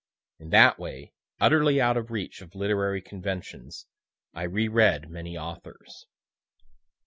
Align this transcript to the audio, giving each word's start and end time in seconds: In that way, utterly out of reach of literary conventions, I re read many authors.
In 0.39 0.49
that 0.49 0.79
way, 0.79 1.13
utterly 1.39 1.79
out 1.79 1.95
of 1.95 2.09
reach 2.09 2.41
of 2.41 2.55
literary 2.55 3.03
conventions, 3.03 3.85
I 4.33 4.45
re 4.45 4.67
read 4.67 5.11
many 5.11 5.37
authors. 5.37 6.07